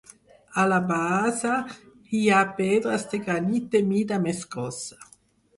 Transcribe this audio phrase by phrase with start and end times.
[0.61, 1.57] A la base
[2.19, 5.03] hi ha pedres de granit de mida més grossa.